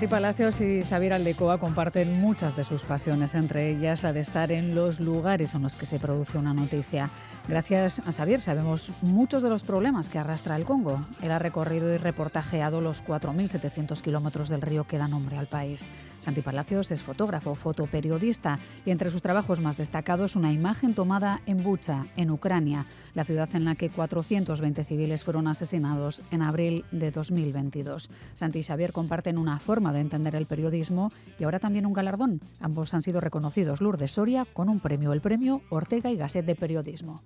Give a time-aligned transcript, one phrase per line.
[0.00, 4.50] Santi Palacios y Xavier Aldecoa comparten muchas de sus pasiones, entre ellas la de estar
[4.50, 7.10] en los lugares en los que se produce una noticia.
[7.50, 11.04] Gracias a Xavier sabemos muchos de los problemas que arrastra el Congo.
[11.20, 15.88] Él ha recorrido y reportajeado los 4.700 kilómetros del río que da nombre al país.
[16.20, 21.64] Santi Palacios es fotógrafo, fotoperiodista y entre sus trabajos más destacados una imagen tomada en
[21.64, 27.10] Bucha, en Ucrania, la ciudad en la que 420 civiles fueron asesinados en abril de
[27.10, 28.10] 2022.
[28.34, 31.10] Santi y Xavier comparten una forma de entender el periodismo
[31.40, 32.40] y ahora también un galardón.
[32.60, 36.54] Ambos han sido reconocidos Lourdes Soria con un premio, el premio Ortega y Gasset de
[36.54, 37.22] Periodismo.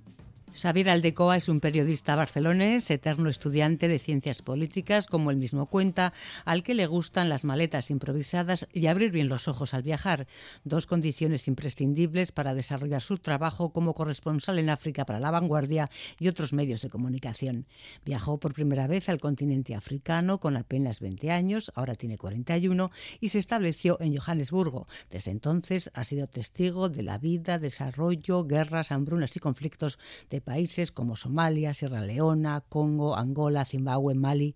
[0.55, 6.13] Xavier Aldecoa es un periodista barcelonés, eterno estudiante de ciencias políticas, como él mismo cuenta,
[6.45, 10.29] al que le gustan las maletas improvisadas y abrir bien los ojos al viajar,
[10.63, 16.29] dos condiciones imprescindibles para desarrollar su trabajo como corresponsal en África para La Vanguardia y
[16.29, 17.67] otros medios de comunicación.
[18.05, 23.31] Viajó por primera vez al continente africano con apenas 20 años, ahora tiene 41, y
[23.31, 24.87] se estableció en Johannesburgo.
[25.11, 29.99] Desde entonces ha sido testigo de la vida, desarrollo, guerras, hambrunas y conflictos
[30.31, 34.55] de países como Somalia, Sierra Leona, Congo, Angola, Zimbabue, Mali,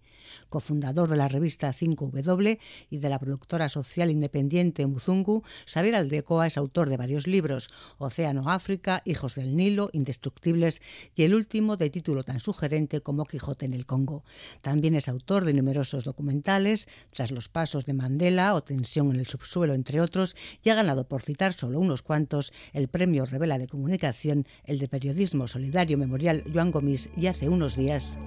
[0.48, 2.58] cofundador de la revista 5W
[2.90, 8.50] y de la productora social independiente Muzungu, Xavier Aldecoa es autor de varios libros, Océano
[8.50, 10.82] África, Hijos del Nilo, Indestructibles
[11.14, 14.24] y el último de título tan sugerente como Quijote en el Congo.
[14.62, 19.26] También es autor de numerosos documentales, Tras los pasos de Mandela o Tensión en el
[19.26, 23.66] subsuelo, entre otros, y ha ganado, por citar solo unos cuantos, el premio Revela de
[23.66, 28.18] Comunicación, el de Periodismo Solidario Memorial Joan Gomis y hace unos días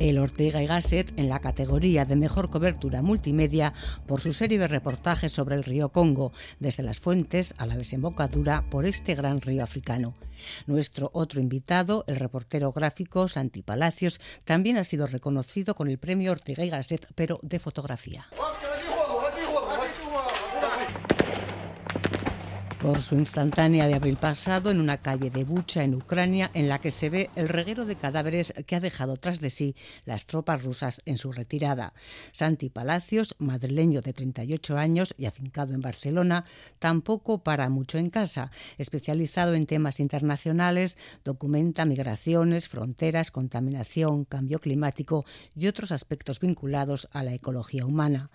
[0.00, 3.74] el Ortega y Gasset en la categoría de mejor cobertura multimedia
[4.06, 8.64] por su serie de reportajes sobre el río Congo, desde las fuentes a la desembocadura
[8.70, 10.14] por este gran río africano.
[10.66, 16.32] Nuestro otro invitado, el reportero gráfico Santi Palacios, también ha sido reconocido con el premio
[16.32, 18.26] Ortega y Gasset, pero de fotografía.
[22.80, 26.78] Por su instantánea de abril pasado en una calle de Bucha, en Ucrania, en la
[26.78, 29.76] que se ve el reguero de cadáveres que ha dejado tras de sí
[30.06, 31.92] las tropas rusas en su retirada.
[32.32, 36.44] Santi Palacios, madrileño de 38 años y afincado en Barcelona,
[36.78, 38.50] tampoco para mucho en casa.
[38.78, 47.22] Especializado en temas internacionales, documenta migraciones, fronteras, contaminación, cambio climático y otros aspectos vinculados a
[47.24, 48.30] la ecología humana.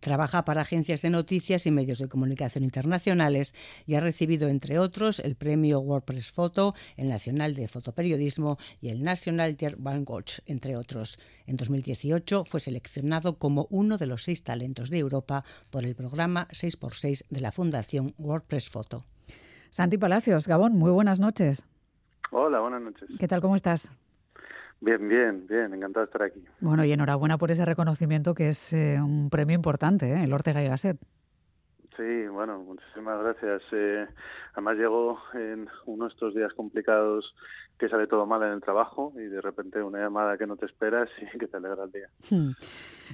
[0.00, 3.54] Trabaja para agencias de noticias y medios de comunicación internacionales
[3.88, 9.02] y ha recibido, entre otros, el premio WordPress Photo, el Nacional de Fotoperiodismo y el
[9.02, 9.56] National
[10.06, 11.18] Watch, entre otros.
[11.46, 16.48] En 2018 fue seleccionado como uno de los seis talentos de Europa por el programa
[16.48, 19.06] 6x6 de la Fundación WordPress Photo.
[19.70, 21.66] Santi Palacios, Gabón, muy buenas noches.
[22.30, 23.08] Hola, buenas noches.
[23.18, 23.90] ¿Qué tal, cómo estás?
[24.82, 26.44] Bien, bien, bien, encantado de estar aquí.
[26.60, 30.24] Bueno, y enhorabuena por ese reconocimiento que es eh, un premio importante, ¿eh?
[30.24, 30.98] el Ortega y Gasset.
[31.98, 33.60] Sí, bueno, muchísimas gracias.
[33.72, 34.06] Eh,
[34.52, 37.34] además llegó en uno de estos días complicados
[37.76, 40.66] que sale todo mal en el trabajo y de repente una llamada que no te
[40.66, 42.08] esperas y que te alegra el día.
[42.30, 42.52] Hmm.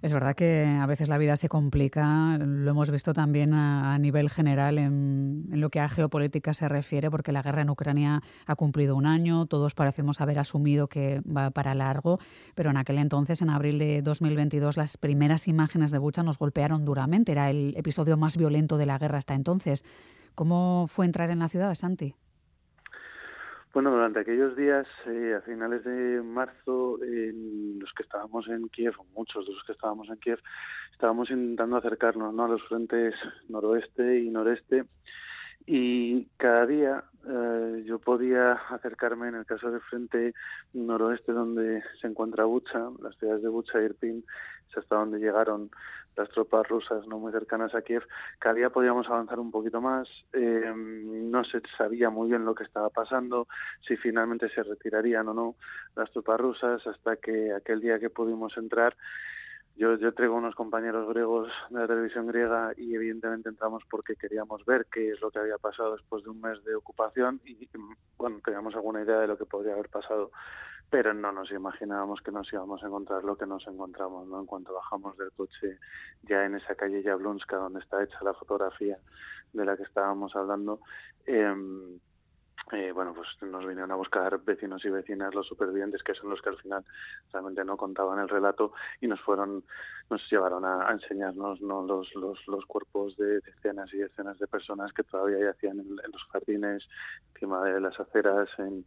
[0.03, 4.29] Es verdad que a veces la vida se complica, lo hemos visto también a, nivel
[4.29, 8.97] general en, lo que a geopolítica se refiere, porque la guerra en Ucrania ha cumplido
[8.97, 12.19] un año, todos parecemos haber asumido que va para largo,
[12.55, 16.85] pero en aquel entonces, en abril de 2022, las primeras imágenes de Bucha nos golpearon
[16.85, 19.85] duramente, era el episodio más violento de la guerra hasta entonces.
[20.35, 22.15] ¿Cómo fue entrar en la ciudad, Santi?
[23.73, 29.47] Bueno, durante aquellos días, eh, a finales de marzo, los que estábamos en Kiev, muchos
[29.47, 30.39] de los que estábamos en Kiev,
[30.93, 32.45] estábamos intentando acercarnos ¿no?
[32.45, 33.15] a los frentes
[33.49, 34.85] noroeste y noreste
[35.67, 40.35] y cada día eh, yo podía acercarme en el caso del frente
[40.73, 44.25] noroeste donde se encuentra Bucha, las ciudades de Bucha y Irpin,
[44.71, 45.71] es hasta donde llegaron
[46.17, 48.07] las tropas rusas no muy cercanas a Kiev,
[48.39, 52.65] cada día podíamos avanzar un poquito más, eh, no se sabía muy bien lo que
[52.65, 53.49] estaba pasando,
[53.87, 55.57] si finalmente se retirarían o no
[55.97, 58.97] las tropas rusas, hasta que aquel día que pudimos entrar
[59.77, 64.65] yo, yo traigo unos compañeros griegos de la televisión griega y evidentemente entramos porque queríamos
[64.65, 67.69] ver qué es lo que había pasado después de un mes de ocupación y,
[68.17, 70.31] bueno, teníamos alguna idea de lo que podría haber pasado,
[70.91, 74.39] pero no nos imaginábamos que nos íbamos a encontrar lo que nos encontramos, ¿no?
[74.39, 75.79] En cuanto bajamos del coche
[76.23, 78.99] ya en esa calle Jablonska donde está hecha la fotografía
[79.53, 80.81] de la que estábamos hablando,
[81.27, 81.53] eh,
[82.73, 86.41] eh, bueno, pues nos vinieron a buscar vecinos y vecinas, los supervivientes, que son los
[86.41, 86.85] que al final
[87.33, 89.65] realmente no contaban el relato y nos fueron,
[90.09, 91.83] nos llevaron a, enseñarnos ¿no?
[91.83, 96.11] los, los, los cuerpos de decenas y decenas de personas que todavía yacían en, en
[96.11, 96.89] los jardines,
[97.35, 98.85] encima de las aceras, en,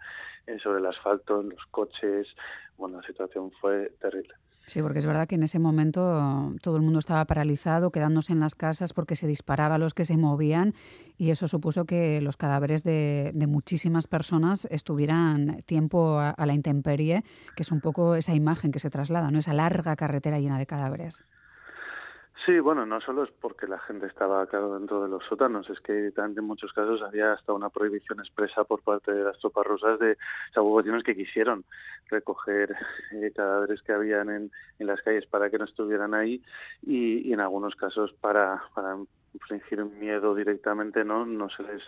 [0.60, 2.28] sobre el asfalto, en los coches.
[2.78, 4.34] Bueno, la situación fue terrible.
[4.68, 8.42] Sí, porque es verdad que en ese momento todo el mundo estaba paralizado, quedándose en
[8.42, 10.74] las casas porque se disparaba a los que se movían
[11.18, 17.24] y eso supuso que los cadáveres de, muchísimas personas estuvieran tiempo a, a, la intemperie,
[17.56, 19.40] que es un poco esa imagen que se traslada, ¿no?
[19.40, 21.24] esa larga carretera llena de cadáveres.
[22.45, 25.80] Sí, bueno, no solo es porque la gente estaba claro dentro de los sótanos, es
[25.80, 30.00] que en muchos casos había hasta una prohibición expresa por parte de las tropas rusas
[30.00, 30.18] de
[30.56, 31.66] o que quisieron
[32.10, 32.75] recoger
[33.13, 36.42] eh, cadáveres que habían en, las calles para que no estuvieran ahí
[36.84, 38.98] y, en algunos casos para, para
[39.33, 41.81] infligir miedo directamente no no se les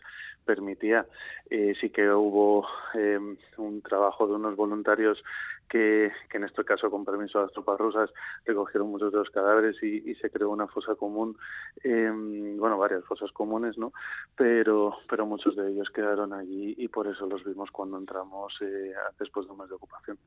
[0.46, 1.06] permitía.
[1.50, 3.20] Eh, sí que hubo eh,
[3.58, 5.24] un trabajo de unos voluntarios
[5.70, 8.10] que, en este caso, con permiso de las tropas rusas,
[8.46, 11.38] recogieron muchos de los cadáveres y, se creó una fosa común,
[11.84, 13.94] em, bueno, varias fosas comunes, ¿no?
[14.36, 18.94] Pero, pero muchos de ellos quedaron allí y por eso los vimos cuando entramos eh,
[19.20, 20.18] después de un mes de ocupación.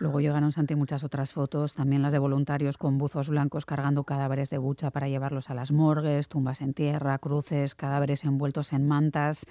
[0.00, 4.50] Luego llegaron, Santi, muchas otras fotos, también las de voluntarios con buzos blancos cargando cadáveres
[4.50, 9.46] de bucha para llevarlos a las morgues, tumbas en tierra, cruces, cadáveres envueltos en mantas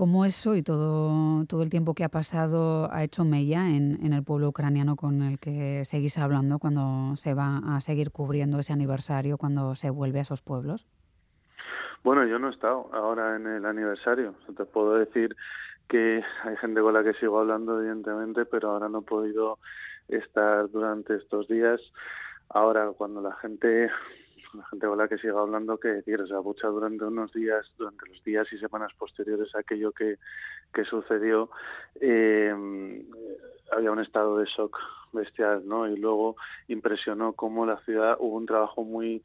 [0.00, 4.14] cómo eso y todo, todo el tiempo que ha pasado ha hecho mella en, en
[4.14, 8.72] el pueblo ucraniano con el que seguís hablando cuando se va a seguir cubriendo ese
[8.72, 10.86] aniversario, cuando se vuelve a esos pueblos?
[12.02, 14.34] Bueno, yo no he estado ahora en el aniversario.
[14.56, 15.36] Te puedo decir
[15.86, 19.58] que hay gente con la que sigo hablando, evidentemente, pero ahora no he podido
[20.08, 21.78] estar durante estos días.
[22.48, 23.90] Ahora, cuando la gente
[24.54, 28.52] la gente la que siga hablando que sea, Bucha durante unos días, durante los días
[28.52, 30.18] y semanas posteriores a aquello que,
[30.72, 31.50] que sucedió,
[32.00, 32.54] eh,
[33.72, 34.78] había un estado de shock
[35.12, 35.88] bestial, ¿no?
[35.88, 36.36] Y luego
[36.68, 39.22] impresionó cómo la ciudad hubo un trabajo muy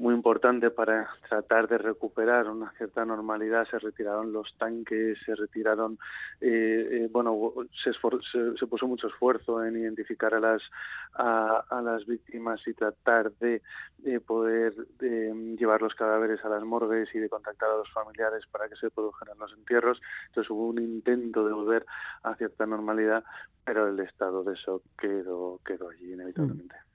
[0.00, 3.68] muy importante para tratar de recuperar una cierta normalidad.
[3.70, 5.98] Se retiraron los tanques, se retiraron,
[6.40, 7.52] eh, eh, bueno,
[7.84, 10.62] se, se, puso mucho esfuerzo en identificar a las
[11.14, 13.60] a, a las víctimas y tratar de,
[14.26, 18.76] poder llevar los cadáveres a las morgues y de contactar a los familiares para que
[18.76, 20.00] se produjeran los entierros.
[20.28, 21.84] Entonces hubo un intento de volver
[22.22, 23.22] a cierta normalidad,
[23.64, 26.74] pero el estado de shock quedó quedó allí inevitablemente.
[26.74, 26.90] Mm.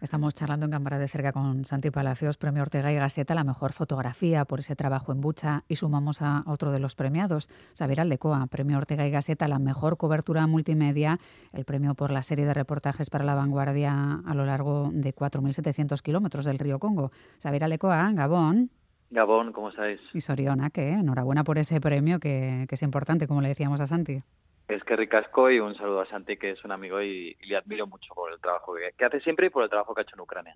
[0.00, 3.72] Estamos charlando en cámara de cerca con Santi Palacios, Premio Ortega y Gaseta, la mejor
[3.72, 5.64] fotografía por ese trabajo en Bucha.
[5.66, 9.96] Y sumamos a otro de los premiados, Xavier Aldecoa, Premio Ortega y Gaseta, la mejor
[9.96, 11.18] cobertura multimedia,
[11.52, 16.00] el premio por la serie de reportajes para la vanguardia a lo largo de 4.700
[16.00, 17.10] kilómetros del río Congo.
[17.42, 18.70] Xavier Aldecoa, Gabón.
[19.10, 20.00] Gabón, ¿cómo estáis?
[20.14, 23.86] Y Soriona, que enhorabuena por ese premio que, que es importante, como le decíamos a
[23.88, 24.22] Santi.
[24.68, 27.86] Es que ricasco y un saludo a Santi, que es un amigo y, le admiro
[27.86, 30.20] mucho por el trabajo que, hace siempre y por el trabajo que ha hecho en
[30.20, 30.54] Ucrania.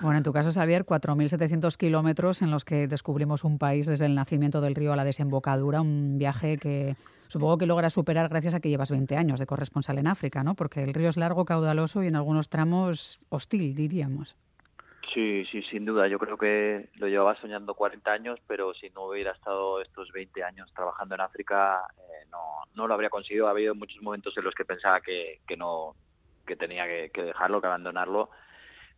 [0.00, 4.14] Bueno, en tu caso, Xavier, 4.700 kilómetros en los que descubrimos un país desde el
[4.14, 6.96] nacimiento del río a la desembocadura, un viaje que
[7.28, 10.54] supongo que logras superar gracias a que llevas 20 años de corresponsal en África, ¿no?
[10.54, 14.36] Porque el río es largo, caudaloso y en algunos tramos hostil, diríamos.
[15.10, 16.06] Sí, sí, sin duda.
[16.06, 20.42] Yo creo que lo llevaba soñando 40 años, pero si no hubiera estado estos 20
[20.44, 22.38] años trabajando en África, eh, no,
[22.74, 23.46] no lo habría conseguido.
[23.46, 25.96] Ha habido muchos momentos en los que pensaba que, que no,
[26.46, 28.30] que tenía que, dejarlo, que abandonarlo,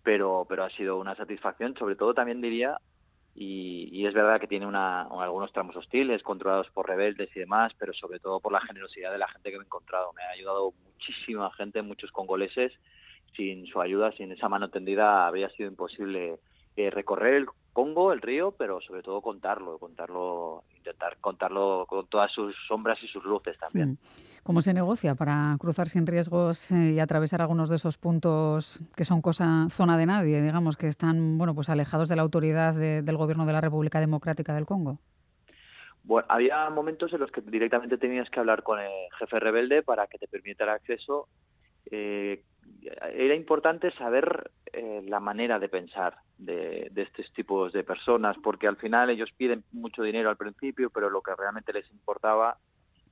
[0.02, 1.74] pero, pero ha sido una satisfacción.
[1.76, 2.78] Sobre todo también diría,
[3.34, 7.72] y, y es verdad que tiene una, algunos tramos hostiles, controlados por rebeldes y demás,
[7.78, 10.12] pero sobre todo por la generosidad de la gente que me he encontrado.
[10.12, 12.72] Me ha ayudado muchísima gente, muchos congoleses
[13.36, 16.38] sin su ayuda, sin esa mano tendida, habría sido imposible
[16.76, 22.30] eh, recorrer el Congo, el río, pero sobre todo contarlo, contarlo, intentar contarlo con todas
[22.30, 23.98] sus sombras y sus luces también.
[24.44, 29.04] ¿Cómo se negocia para cruzar sin riesgos eh, y atravesar algunos de esos puntos que
[29.04, 33.16] son cosa zona de nadie, digamos, que están bueno pues alejados de la autoridad del
[33.16, 35.00] gobierno de la República Democrática del Congo?
[36.04, 40.06] Bueno, había momentos en los que directamente tenías que hablar con el jefe rebelde para
[40.06, 41.26] que te permitiera acceso.
[41.90, 42.44] Eh,
[43.14, 48.76] era importante saber eh, la manera de pensar de, estos tipos de personas, porque al
[48.76, 52.58] final ellos piden mucho dinero al principio, pero lo que realmente les importaba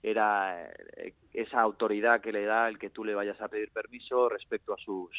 [0.02, 0.66] era
[0.96, 4.74] eh, esa autoridad que le da el que tú le vayas a pedir permiso respecto
[4.74, 5.10] a sus...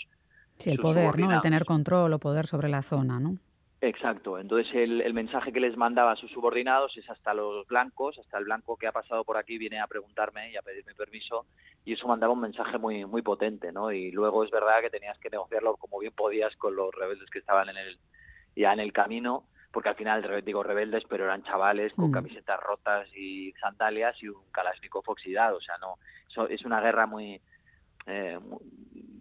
[0.60, 1.32] Sí, el poder, ¿no?
[1.32, 3.38] El tener control o poder sobre la zona, ¿no?
[3.84, 4.40] Exacto.
[4.40, 8.46] Entonces el, mensaje que les mandaba a sus subordinados es hasta los blancos, hasta el
[8.46, 11.46] blanco que ha pasado por aquí viene a preguntarme y a pedirme permiso
[11.84, 13.92] y eso mandaba un mensaje muy muy potente, ¿no?
[13.92, 17.40] Y luego es verdad que tenías que negociarlo como bien podías con los rebeldes que
[17.40, 18.00] estaban en el
[18.56, 22.13] ya en el camino, porque al final digo rebeldes, pero eran chavales con Mm.
[22.13, 25.98] camisetas rotas y sandalias y un Kalashnikov oxidado, o sea, no,
[26.30, 27.42] eso es una guerra muy
[28.06, 28.40] eh,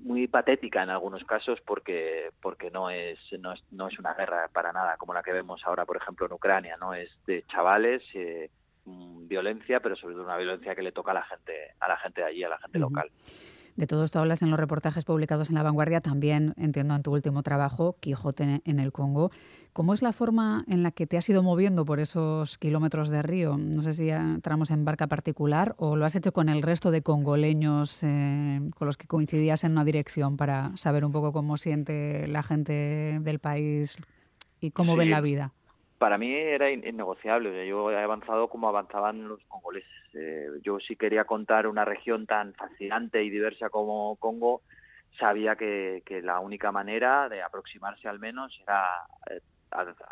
[0.03, 4.49] muy patética en algunos casos porque porque no es, no es no es una guerra
[4.53, 8.03] para nada como la que vemos ahora por ejemplo en Ucrania no es de chavales
[8.15, 8.51] eh,
[8.85, 11.97] mm, violencia pero sobre todo una violencia que le toca a la gente a la
[11.99, 13.11] gente de allí a la gente local
[13.77, 17.13] De todo esto hablas en los reportajes publicados en La Vanguardia, también entiendo en tu
[17.13, 19.31] último trabajo, Quijote en el Congo.
[19.73, 23.23] ¿Cómo es la forma en la que te has ido moviendo por esos kilómetros de
[23.23, 23.57] río?
[23.57, 27.03] No sé si entramos en barca particular o lo has hecho con el resto de
[27.03, 32.27] congoleños eh, con los que coincidías en una dirección para saber un poco cómo siente
[32.29, 33.97] la gente del país
[34.61, 35.53] y cómo ven la vida.
[36.03, 37.65] Para mí era in- innegociable.
[37.65, 39.89] Yo he avanzado como avanzaban los congoleses.
[40.15, 44.63] Eh, yo si quería contar una región tan fascinante y diversa como Congo,
[45.17, 48.85] sabía que, que la única manera de aproximarse al menos era
[49.31, 49.41] eh,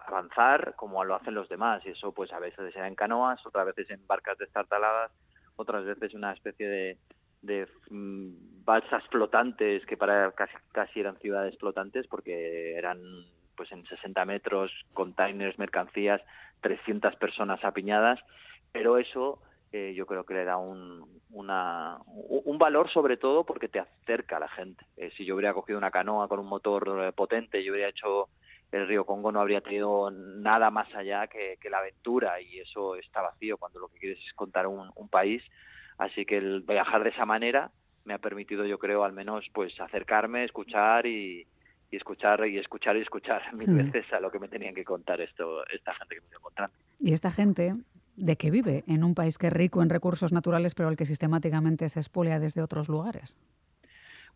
[0.06, 1.85] avanzar como lo hacen los demás.
[1.85, 5.11] Y eso pues a veces era en canoas, otras veces en barcas destartaladas,
[5.56, 6.99] otras veces una especie de,
[7.42, 13.00] de mm, balsas flotantes que para casi, casi eran ciudades flotantes porque eran
[13.61, 16.23] pues en 60 metros, containers, mercancías,
[16.62, 18.19] 300 personas apiñadas,
[18.73, 23.69] pero eso eh, yo creo que le da un, una, un valor sobre todo porque
[23.69, 24.83] te acerca a la gente.
[24.97, 28.31] Eh, si yo hubiera cogido una canoa con un motor eh, potente, yo hubiera hecho
[28.73, 32.97] el río Congo, no habría tenido nada más allá que, que la aventura y eso
[32.97, 35.43] está vacío cuando lo que quieres es contar un, un país.
[35.99, 37.71] Así que el viajar de esa manera
[38.07, 41.47] me ha permitido, yo creo, al menos pues acercarme, escuchar y,
[41.90, 43.76] y escuchar y escuchar y escuchar mil Mm.
[43.76, 46.75] veces a lo que me tenían que contar esto esta gente que me encontrando.
[46.99, 47.75] Y esta gente,
[48.16, 51.06] ¿de qué vive en un país que es rico en recursos naturales, pero al que
[51.06, 53.37] sistemáticamente se expolia desde otros lugares?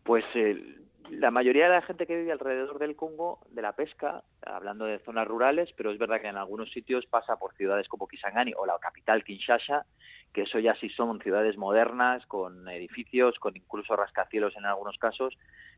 [0.03, 0.75] Pues eh,
[1.09, 4.99] la mayoría de la gente que vive alrededor del Congo, de la pesca, hablando de
[4.99, 8.65] zonas rurales, pero es verdad que en algunos sitios pasa por ciudades como Kisangani o
[8.65, 9.85] la capital Kinshasa,
[10.33, 15.37] que eso ya sí son ciudades modernas, con edificios, con incluso rascacielos en algunos casos,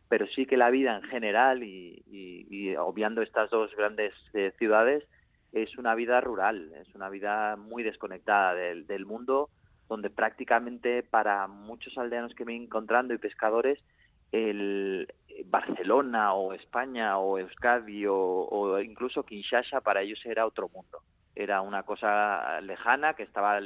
[0.10, 4.54] pero sí que la vida en general y, y- y obviando estas dos grandes eh,
[4.58, 5.04] ciudades
[5.52, 9.50] es una vida rural, es una vida muy desconectada del, del mundo,
[9.90, 13.80] donde prácticamente para muchos aldeanos que me he encontrando y pescadores,
[14.32, 15.08] el
[15.46, 21.00] Barcelona o España o Euskadi o, o incluso Kinshasa para ellos era otro mundo.
[21.36, 23.60] Era una cosa lejana que estaba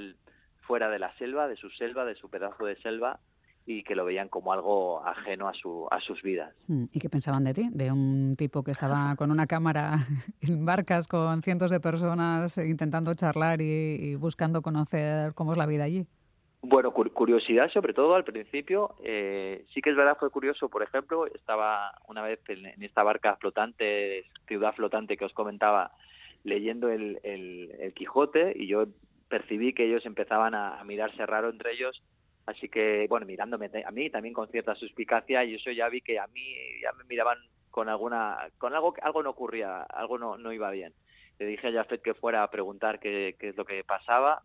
[0.61, 3.19] fuera de la selva, de su selva, de su pedazo de selva
[3.79, 6.53] y que lo veían como algo ajeno a, su, a sus vidas.
[6.67, 7.69] Mm, ¿Y qué pensaban de ti?
[7.71, 9.97] De un tipo que estaba con una cámara
[10.41, 13.65] en barcas con cientos de personas intentando charlar y,
[13.99, 16.05] y buscando conocer cómo es la vida allí.
[16.63, 18.95] Bueno, cur- curiosidad sobre todo al principio.
[19.03, 20.69] eh, sí que es verdad, fue curioso.
[20.69, 25.91] Por ejemplo, estaba una vez en, en esta barca flotante, ciudad flotante que os comentaba,
[26.43, 28.85] leyendo el, el, el Quijote y yo
[29.27, 32.01] percibí que ellos empezaban a, a mirarse raro entre ellos.
[32.45, 36.19] Así que, bueno, mirándome a mí también con cierta suspicacia y eso ya vi que
[36.19, 37.37] a mí ya me miraban
[37.69, 40.93] con alguna, con algo, algo no ocurría, algo no, no iba bien.
[41.39, 44.43] Le dije a Jafet que fuera a preguntar qué, qué es lo que pasaba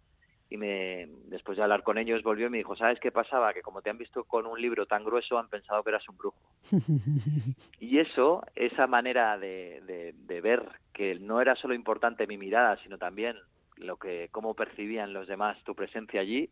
[0.48, 3.52] y me después de hablar con ellos volvió y me dijo, ¿sabes qué pasaba?
[3.52, 6.16] Que como te han visto con un libro tan grueso han pensado que eras un
[6.16, 6.38] brujo.
[7.80, 10.62] Y eso, esa manera de, de, de ver
[10.92, 13.36] que no era solo importante mi mirada, sino también
[13.76, 16.48] lo que cómo percibían los demás tu presencia allí,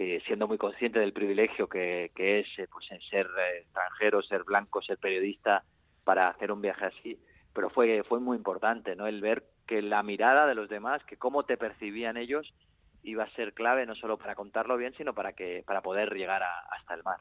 [0.00, 4.44] eh, siendo muy consciente del privilegio que, es eh, pues en ser eh, extranjero, ser
[4.44, 5.64] blanco, ser periodista
[6.04, 7.18] para hacer un viaje así,
[7.52, 9.08] pero fue fue muy importante, ¿no?
[9.08, 12.54] El ver que la mirada de los demás, que cómo te percibían ellos
[13.02, 16.42] iba a ser clave no solo para contarlo bien, sino para que para poder llegar
[16.44, 17.18] a- hasta el mar.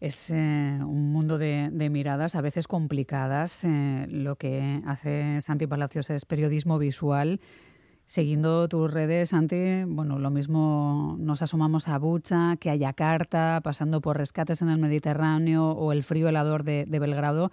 [0.00, 3.64] Es un mundo de, de miradas, a veces complicadas.
[4.08, 7.40] lo que hace Santi Palacios es periodismo visual.
[8.08, 14.00] Siguiendo tus redes, Santi, bueno, lo mismo nos asomamos a Bucha, que a Yakarta, pasando
[14.00, 17.50] por rescates en el Mediterráneo o el frío helador de, Belgrado.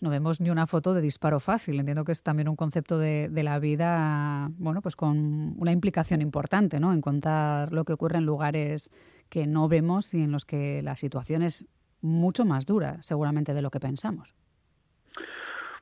[0.00, 1.78] No vemos ni una foto de disparo fácil.
[1.78, 6.22] Entiendo que es también un concepto de, de la vida, bueno, pues con una implicación
[6.22, 6.94] importante, ¿no?
[6.94, 8.90] En contar lo que ocurre en lugares
[9.28, 11.66] que no vemos y en los que la situación es
[12.00, 14.34] mucho más dura, seguramente, de lo que pensamos.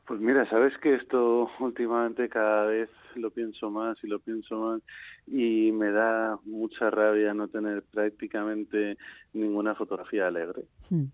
[0.07, 4.83] Pues mira, sabes que esto últimamente cada vez lo pienso más y lo pienso más
[5.27, 8.97] y me da mucha rabia no tener prácticamente
[9.33, 10.63] ninguna fotografía alegre.
[10.91, 11.07] Hmm.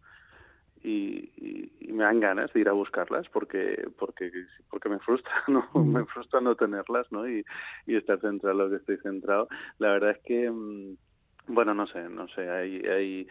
[0.85, 4.33] Y, y, y me dan ganas de ir a buscarlas porque porque
[4.69, 5.93] porque me frustra no Mm.
[5.93, 7.45] me frustra no tenerlas no y,
[7.87, 10.97] y estar centrado en lo que estoy centrado la verdad es que mm,
[11.47, 13.29] bueno no sé no sé hay hay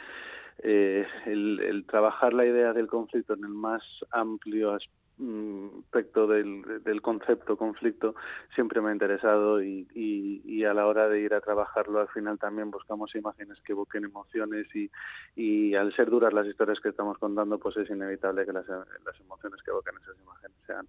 [0.63, 4.87] eh, el, el trabajar la idea del conflicto en el más amplio as-
[5.19, 8.15] aspecto del, del, concepto conflicto
[8.55, 12.39] siempre me ha interesado y, y, a la hora de ir a trabajarlo al final
[12.39, 14.89] también buscamos imágenes que evoquen emociones y,
[15.35, 19.19] y al ser duras las historias que estamos contando pues es inevitable que las, las
[19.19, 20.87] emociones que evoquen esas imágenes sean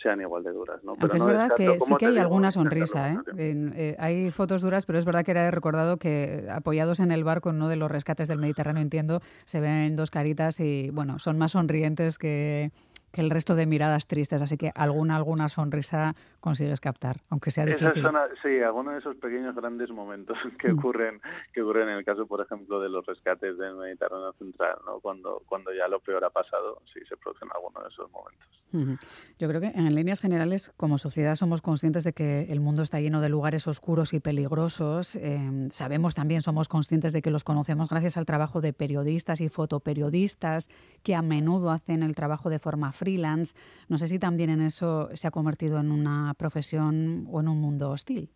[0.00, 0.82] sean igual de duras.
[0.84, 0.94] ¿no?
[0.94, 3.12] Pero es verdad que sí que hay alguna sonrisa.
[3.12, 3.18] ¿eh?
[3.36, 3.96] ¿eh?
[3.98, 7.56] hay fotos duras, pero es verdad que era recordado que apoyados en el barco en
[7.56, 11.52] uno de los rescates del Mediterráneo, entiendo, se ven dos caritas y bueno, son más
[11.52, 12.70] sonrientes que,
[13.12, 17.64] que el resto de miradas tristes, así que alguna alguna sonrisa consigues captar, aunque sea
[17.64, 18.06] difícil.
[18.42, 20.78] sí, algunos de esos pequeños grandes momentos que mm.
[20.78, 21.20] ocurren
[21.52, 25.00] que ocurren en el caso, por ejemplo, de los rescates del Mediterráneo Central, ¿no?
[25.00, 28.48] Cuando cuando ya lo peor ha pasado, sí se producen algunos de esos momentos.
[29.38, 33.00] Yo creo que en líneas generales, como sociedad, somos conscientes de que el mundo está
[33.00, 35.16] lleno de lugares oscuros y peligrosos.
[35.16, 39.48] Em, sabemos también, somos conscientes de que los conocemos gracias al trabajo de periodistas y
[39.48, 40.68] fotoperiodistas
[41.02, 43.54] que a menudo hacen el trabajo de forma freelance.
[43.88, 47.60] No sé si también en eso se ha convertido en una profesión o en un
[47.60, 48.28] mundo hostil.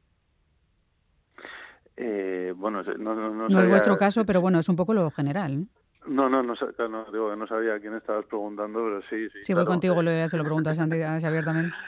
[1.97, 5.67] Eh, bueno, no, no, no es vuestro caso, pero bueno, es un poco lo general.
[6.07, 6.55] No, no, no,
[6.88, 9.38] no, digo, no sabía a quién estabas preguntando, pero sí, sí.
[9.43, 11.73] Sí, voy contigo, se lo pregunto a, Santi, a Xavier también.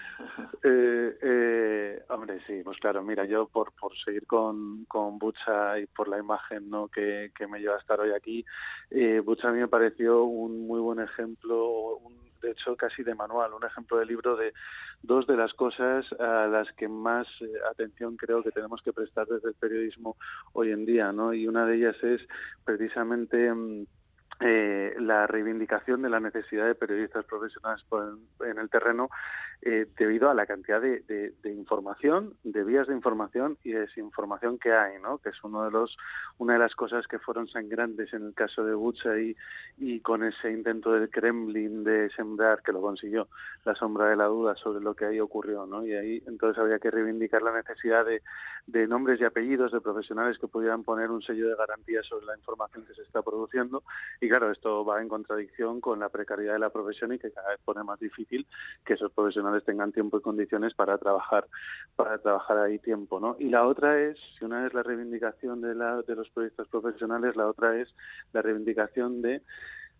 [0.66, 5.86] Eh, eh, hombre, sí, pues claro, mira, yo por, por seguir con, con Bucha y
[5.86, 6.88] por la imagen ¿no?
[6.88, 8.46] que, que me lleva a estar hoy aquí,
[8.90, 13.14] eh, Bucha a mí me pareció un muy buen ejemplo, un, de hecho casi de
[13.14, 14.52] manual, un ejemplo de libro de
[15.02, 19.26] dos de las cosas a las que más eh, atención creo que tenemos que prestar
[19.26, 20.16] desde el periodismo
[20.52, 21.32] hoy en día, ¿no?
[21.32, 22.20] Y una de ellas es
[22.64, 23.84] precisamente mm,
[24.40, 27.84] eh, la reivindicación de la necesidad de periodistas profesionales
[28.40, 29.08] en, el terreno
[29.66, 31.00] eh, debido a la cantidad de,
[31.42, 35.16] de, información, de vías de información y desinformación que hay, ¿no?
[35.18, 35.96] que es uno de los,
[36.36, 39.34] una de las cosas que fueron sangrantes en el caso de Bucha y,
[39.78, 43.28] y con ese intento del Kremlin de sembrar, que lo consiguió,
[43.64, 45.64] la sombra de la duda sobre lo que ahí ocurrió.
[45.64, 45.86] ¿no?
[45.86, 48.20] Y ahí entonces había que reivindicar la necesidad de,
[48.66, 52.36] de nombres y apellidos de profesionales que pudieran poner un sello de garantía sobre la
[52.36, 53.82] información que se está produciendo
[54.20, 57.50] y claro, esto va en contradicción con la precariedad de la profesión y que cada
[57.50, 58.46] vez pone más difícil
[58.84, 61.46] que esos profesionales tengan tiempo y condiciones para trabajar
[61.96, 63.36] para trabajar ahí tiempo, ¿no?
[63.38, 67.36] Y la otra es, si una es la reivindicación de, la, de los proyectos profesionales,
[67.36, 67.94] la otra es
[68.32, 69.42] la reivindicación de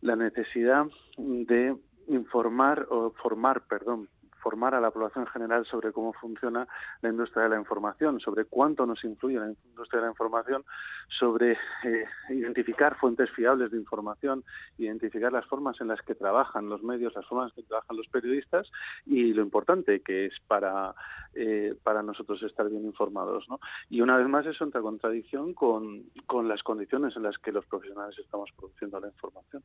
[0.00, 0.86] la necesidad
[1.16, 1.76] de
[2.08, 4.08] informar o formar, perdón,
[4.44, 6.68] formar a la población general sobre cómo funciona
[7.00, 10.64] la industria de la información, sobre cuánto nos influye la industria de la información,
[11.08, 14.44] sobre eh, identificar fuentes fiables de información,
[14.76, 18.06] identificar las formas en las que trabajan los medios, las formas en que trabajan los
[18.08, 18.70] periodistas
[19.06, 20.94] y lo importante que es para,
[21.34, 23.46] eh, para nosotros estar bien informados.
[23.48, 23.60] ¿no?
[23.88, 27.50] Y una vez más eso entra en contradicción con, con las condiciones en las que
[27.50, 29.62] los profesionales estamos produciendo la información.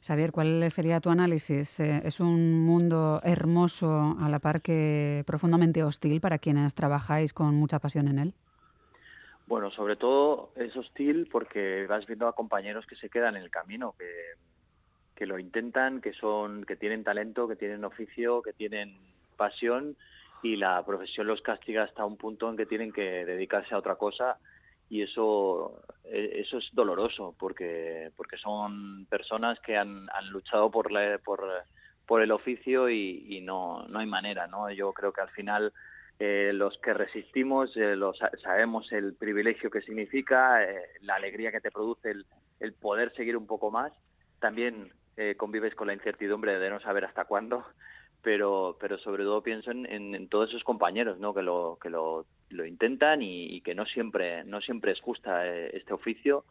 [0.00, 1.80] Xavier, ¿cuál sería tu análisis?
[1.80, 7.54] Eh, ¿Es un mundo hermoso a la par que profundamente hostil para quienes trabajáis con
[7.54, 8.34] mucha pasión en él?
[9.46, 13.50] Bueno, sobre todo es hostil porque vas viendo a compañeros que se quedan en el
[13.50, 14.10] camino, que,
[15.14, 18.96] que lo intentan, que son, que tienen talento, que tienen oficio, que tienen
[19.36, 19.96] pasión
[20.42, 23.96] y la profesión los castiga hasta un punto en que tienen que dedicarse a otra
[23.96, 24.38] cosa
[24.90, 31.18] y eso e, eso es doloroso porque porque son personas que han, luchado por la,
[31.18, 31.46] por
[32.06, 34.70] por el oficio y, no, no hay manera, ¿no?
[34.70, 35.72] Yo creo que al final
[36.18, 37.96] eh, los que resistimos eh,
[38.42, 42.26] sabemos el privilegio que significa, eh, la alegría que te produce el,
[42.60, 43.92] el, poder seguir un poco más.
[44.38, 44.92] También
[45.36, 47.64] convives con la incertidumbre de no saber hasta cuándo,
[48.20, 51.32] pero, pero sobre todo pienso en, en, todos esos compañeros ¿no?
[51.32, 55.94] que, lo, que lo, lo intentan y, que no siempre, no siempre es justa este
[55.94, 56.44] oficio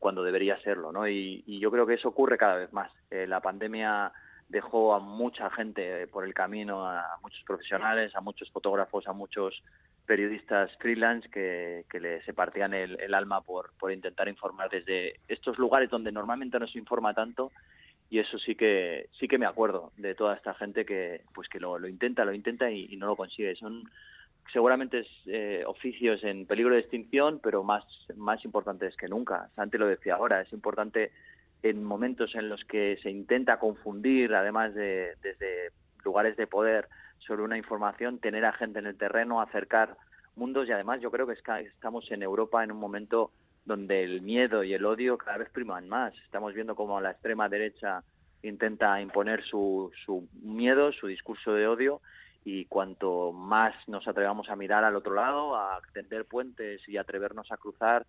[0.00, 0.90] cuando debería serlo.
[0.90, 1.06] ¿no?
[1.06, 2.90] Y, y, yo creo que eso ocurre cada vez más.
[3.10, 4.12] la pandemia
[4.54, 9.62] dejó a mucha gente por el camino, a muchos profesionales, a muchos fotógrafos, a muchos
[10.06, 15.58] periodistas freelance que, que le, se partían el, alma por, por intentar informar desde estos
[15.58, 17.50] lugares donde normalmente no se informa tanto.
[18.10, 21.58] Y eso sí que sí que me acuerdo de toda esta gente que pues que
[21.58, 23.56] lo, intenta lo intenta y, no lo consigue.
[23.56, 23.90] Son
[24.52, 29.48] seguramente eh, oficios en peligro de extinción pero más más importantes que nunca.
[29.56, 31.10] Santi lo decía ahora es importante
[31.64, 35.70] en momentos en los que se intenta confundir, además de desde
[36.04, 39.96] lugares de poder, sobre una información, tener a gente en el terreno, acercar
[40.36, 43.30] mundos y además yo creo que estamos en Europa en un momento
[43.64, 46.12] donde el miedo y el odio cada vez priman más.
[46.26, 48.02] Estamos viendo cómo la extrema derecha
[48.42, 52.02] intenta imponer su, su miedo, su discurso de odio
[52.44, 57.50] y cuanto más nos atrevamos a mirar al otro lado, a tender puentes y atrevernos
[57.50, 58.04] a cruzar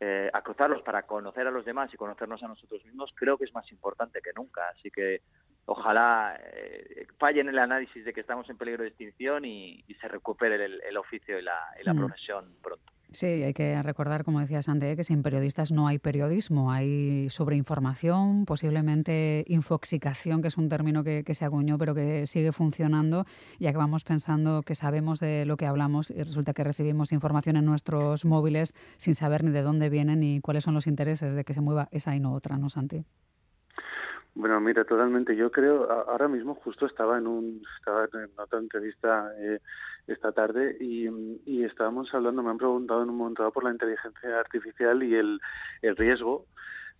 [0.00, 3.44] eh, a cruzarlos para conocer a los demás y conocernos a nosotros mismos, creo que
[3.44, 4.68] es más importante que nunca.
[4.68, 5.22] Así que
[5.66, 10.06] ojalá eh, falle en el análisis de que estamos en peligro de extinción y, se
[10.06, 11.98] recupere el, oficio y la, y mm.
[11.98, 12.92] profesión pronto.
[13.10, 18.44] Sí, hay que recordar, como decía Sante, que sin periodistas no hay periodismo, hay sobreinformación,
[18.44, 23.24] posiblemente infoxicación, que es un término que, se acuñó pero que sigue funcionando,
[23.58, 27.56] ya que vamos pensando que sabemos de lo que hablamos y resulta que recibimos información
[27.56, 31.44] en nuestros móviles sin saber ni de dónde vienen ni cuáles son los intereses de
[31.44, 33.06] que se mueva esa y no otra, ¿no, Santi?
[34.38, 35.34] Bueno, mira, totalmente.
[35.34, 39.58] Yo creo, ahora mismo justo estaba en un, estaba en otra entrevista eh,
[40.06, 44.38] esta tarde y, estábamos hablando, me han preguntado en un momento dado por la inteligencia
[44.38, 45.40] artificial y el,
[45.82, 46.46] el riesgo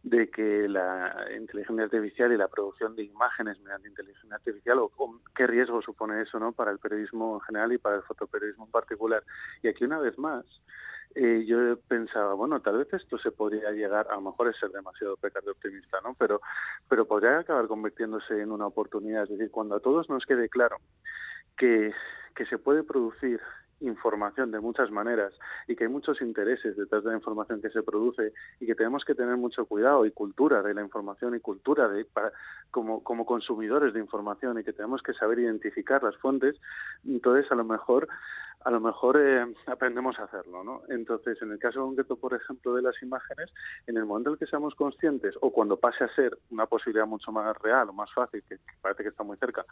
[0.03, 5.21] de que la inteligencia artificial y la producción de imágenes mediante inteligencia artificial o, o,
[5.37, 8.73] qué riesgo supone eso no para el periodismo en general y para el fotoperiodismo en
[8.73, 9.23] particular
[9.63, 10.45] y aquí una vez más
[11.15, 14.71] eh, yo pensaba, bueno, tal vez esto se podría llegar, a lo mejor es ser
[14.71, 16.15] demasiado pecado optimista, ¿no?
[16.19, 16.41] Pero,
[16.89, 19.25] pero podría acabar convirtiéndose en una oportunidad.
[19.25, 20.77] Es decir, cuando a todos nos quede claro
[21.57, 21.93] que,
[22.35, 23.41] que se puede producir
[23.81, 25.33] información de muchas maneras
[25.67, 29.05] y que hay muchos intereses detrás de la información que se produce y que tenemos
[29.05, 32.33] que tener mucho cuidado y cultura de la información y cultura de para,
[32.71, 36.57] como, como consumidores de información y que tenemos que saber identificar las fuentes,
[37.07, 38.09] entonces a lo mejor
[38.65, 40.83] a lo mejor eh, aprendemos a hacerlo, ¿no?
[40.89, 43.53] Entonces, en el caso concreto, por ejemplo, de las imágenes,
[43.87, 47.07] en el momento en el que seamos conscientes, o cuando pase a ser una posibilidad
[47.07, 49.65] mucho más real o más fácil, que, parece que está muy cerca,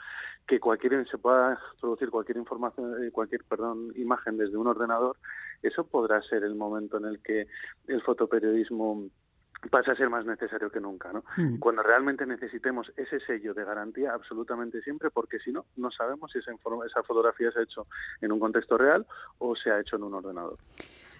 [0.47, 5.17] que cualquier se pueda producir cualquier información, eh, cualquier, perdón, imagen desde un ordenador,
[5.63, 7.49] eso podrá ser el momento en el que
[7.89, 9.09] el fotoperiodismo
[9.69, 11.25] pasa a ser más necesario que nunca, ¿no?
[11.37, 11.59] Hmm.
[11.59, 16.39] Cuando realmente necesitemos ese sello de garantía absolutamente siempre, porque si no, no sabemos si
[16.39, 17.87] esa, esa fotografía se ha hecho
[18.21, 19.07] en un contexto real
[19.39, 20.59] o se ha hecho en un ordenador.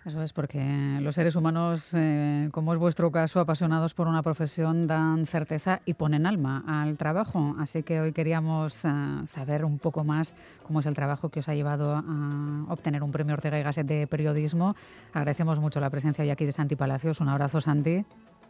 [0.07, 0.61] Eso es porque
[1.01, 5.95] los seres humanos, eh, como es vuestro caso, apasionados por una profesión, dan certeza y
[5.95, 7.57] ponen alma al trabajo.
[7.59, 8.89] Así que hoy queríamos eh,
[9.25, 13.11] saber un poco más cómo es el trabajo que os ha llevado a obtener un
[13.11, 14.77] premio Ortega y Gasset de periodismo.
[15.13, 17.21] Agradecemos mucho la presencia hoy aquí de Santi Palacios.
[17.21, 18.05] Un abrazo, Santi.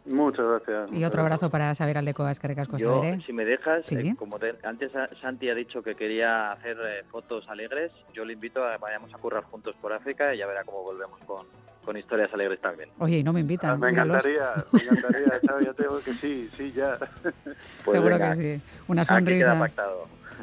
[0.07, 0.91] Muchas gracias.
[0.93, 4.91] Y otro abrazo para Saber Aldecoa, es que Yo, si me dejas, eh, como antes
[5.19, 9.13] Santi ha dicho que quería hacer eh, fotos alegres, yo le invito a que vayamos
[9.13, 11.45] a currar juntos por África y ya verá cómo volvemos con,
[11.83, 12.89] con historias alegres también.
[12.99, 13.71] Oye, y no me invitan.
[13.71, 16.97] Ah, me encantaría, me encantaría, ya tengo que sí, sí, ya.
[17.83, 18.61] Pues Seguro que sí.
[18.87, 19.57] Una sonrisa.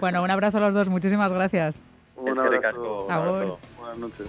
[0.00, 1.80] Bueno, un abrazo a los dos, muchísimas gracias.
[2.16, 3.58] Un abrazo.
[3.78, 4.28] Buenas noches.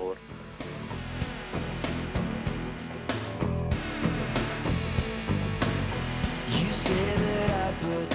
[6.87, 8.14] shit that I put